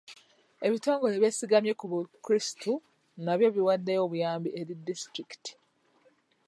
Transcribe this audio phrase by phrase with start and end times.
[0.67, 2.71] Ebitongole eby'esigamye ku bukulisitu
[3.25, 5.51] nabyo biwaddeyo obuyambi eri disitulikiti.